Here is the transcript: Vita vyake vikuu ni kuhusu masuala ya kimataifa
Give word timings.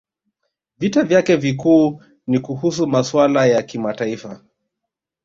Vita 0.77 1.03
vyake 1.03 1.35
vikuu 1.35 2.01
ni 2.27 2.39
kuhusu 2.39 2.87
masuala 2.87 3.45
ya 3.45 3.63
kimataifa 3.63 4.41